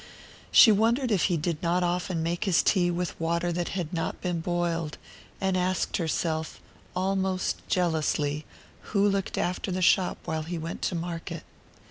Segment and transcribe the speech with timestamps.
[0.51, 4.15] She wondered if he did not often make his tea with water that had not
[4.41, 4.97] boiled,
[5.39, 6.59] and asked herself,
[6.95, 8.43] almost jealously,
[8.97, 11.43] who looked after the shop while he went to market.